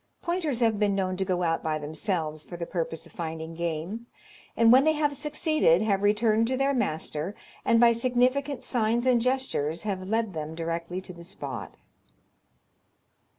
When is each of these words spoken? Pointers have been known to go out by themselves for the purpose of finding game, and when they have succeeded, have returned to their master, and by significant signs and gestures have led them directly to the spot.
Pointers 0.23 0.61
have 0.61 0.79
been 0.79 0.95
known 0.95 1.15
to 1.17 1.25
go 1.25 1.43
out 1.43 1.61
by 1.61 1.77
themselves 1.77 2.43
for 2.43 2.57
the 2.57 2.65
purpose 2.65 3.05
of 3.05 3.11
finding 3.11 3.53
game, 3.53 4.07
and 4.57 4.71
when 4.71 4.83
they 4.83 4.93
have 4.93 5.15
succeeded, 5.15 5.83
have 5.83 6.01
returned 6.01 6.47
to 6.47 6.57
their 6.57 6.73
master, 6.73 7.35
and 7.63 7.79
by 7.79 7.91
significant 7.91 8.63
signs 8.63 9.05
and 9.05 9.21
gestures 9.21 9.83
have 9.83 10.09
led 10.09 10.33
them 10.33 10.55
directly 10.55 11.01
to 11.01 11.13
the 11.13 11.23
spot. 11.23 11.75